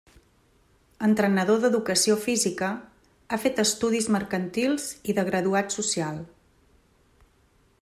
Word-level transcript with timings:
Entrenador 1.07 1.59
d'educació 1.65 2.15
física, 2.23 2.69
ha 3.29 3.39
fet 3.43 3.61
estudis 3.65 4.09
mercantils 4.17 4.89
i 5.13 5.17
de 5.19 5.29
graduat 5.31 5.77
social. 5.79 6.19